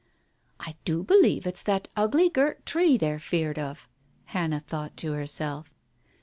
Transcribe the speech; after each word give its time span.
"I 0.59 0.73
do 0.83 1.03
believe 1.03 1.45
it's 1.45 1.61
that 1.61 1.87
ugly, 1.95 2.27
girt 2.27 2.65
tree 2.65 2.97
they're 2.97 3.19
feared 3.19 3.59
of!" 3.59 3.87
Hannah 4.33 4.59
thought 4.61 4.97
to 4.97 5.11
herself. 5.11 5.75